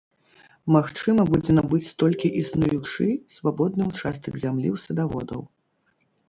[0.75, 5.41] Магчыма будзе набыць толькі існуючы свабодны ўчастак зямлі ў садаводаў.